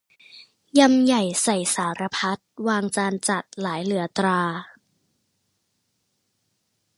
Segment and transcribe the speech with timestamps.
[0.79, 4.41] ยำใหญ่ใส่สารพัด วางจานจัดหลายเหลือตรา